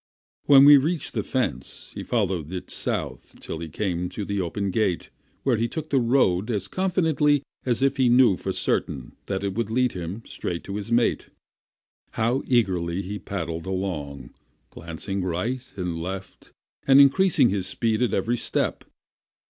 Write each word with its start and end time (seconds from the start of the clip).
When 0.45 0.67
he 0.67 0.77
reached 0.77 1.13
the 1.13 1.21
fence, 1.21 1.91
he 1.93 2.01
followed 2.03 2.51
it 2.51 2.71
south 2.71 3.35
till 3.39 3.59
he 3.59 3.69
came 3.69 4.09
to 4.09 4.25
the 4.25 4.41
open 4.41 4.71
gate, 4.71 5.11
where 5.43 5.57
he 5.57 5.67
took 5.67 5.91
to 5.91 5.97
the 5.97 6.01
road 6.01 6.49
as 6.49 6.67
confidently 6.67 7.43
as 7.67 7.83
if 7.83 7.97
he 7.97 8.09
knew 8.09 8.35
for 8.35 8.49
a 8.49 8.53
certainty 8.53 9.15
that 9.27 9.43
it 9.43 9.53
would 9.53 9.69
lead 9.69 9.91
him 9.91 10.23
straight 10.25 10.63
to 10.63 10.77
his 10.77 10.91
mate. 10.91 11.29
How 12.13 12.41
eagerly 12.47 13.03
he 13.03 13.19
paddled 13.19 13.67
along, 13.67 14.31
glancing 14.71 15.23
right 15.23 15.61
and 15.77 16.01
left, 16.01 16.51
and 16.87 16.99
increasing 16.99 17.49
his 17.49 17.67
speed 17.67 18.01
at 18.01 18.11
every 18.11 18.37
step! 18.37 18.83